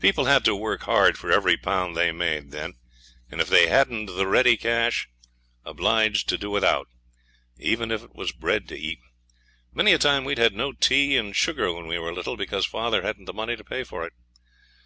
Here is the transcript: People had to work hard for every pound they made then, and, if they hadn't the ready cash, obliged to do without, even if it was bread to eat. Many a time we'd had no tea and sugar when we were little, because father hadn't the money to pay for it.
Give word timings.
People 0.00 0.26
had 0.26 0.44
to 0.44 0.54
work 0.54 0.82
hard 0.82 1.16
for 1.16 1.32
every 1.32 1.56
pound 1.56 1.96
they 1.96 2.12
made 2.12 2.50
then, 2.50 2.74
and, 3.30 3.40
if 3.40 3.48
they 3.48 3.68
hadn't 3.68 4.04
the 4.04 4.26
ready 4.26 4.54
cash, 4.54 5.08
obliged 5.64 6.28
to 6.28 6.36
do 6.36 6.50
without, 6.50 6.88
even 7.58 7.90
if 7.90 8.02
it 8.04 8.14
was 8.14 8.32
bread 8.32 8.68
to 8.68 8.78
eat. 8.78 8.98
Many 9.72 9.94
a 9.94 9.98
time 9.98 10.24
we'd 10.26 10.36
had 10.36 10.52
no 10.52 10.74
tea 10.74 11.16
and 11.16 11.34
sugar 11.34 11.72
when 11.72 11.86
we 11.86 11.98
were 11.98 12.12
little, 12.12 12.36
because 12.36 12.66
father 12.66 13.00
hadn't 13.00 13.24
the 13.24 13.32
money 13.32 13.56
to 13.56 13.64
pay 13.64 13.82
for 13.82 14.04
it. 14.06 14.12